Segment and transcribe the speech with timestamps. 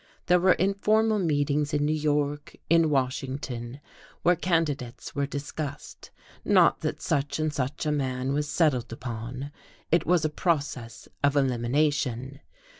[0.25, 3.79] There were informal meetings in New York, in Washington,
[4.23, 6.09] where candidates were discussed;
[6.43, 9.51] not that such and such a man was settled upon,
[9.91, 12.39] it was a process of elimination.